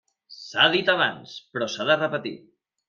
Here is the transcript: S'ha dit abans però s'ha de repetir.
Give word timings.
S'ha 0.35 0.65
dit 0.77 0.91
abans 0.95 1.37
però 1.53 1.71
s'ha 1.77 1.91
de 1.93 2.03
repetir. 2.05 2.39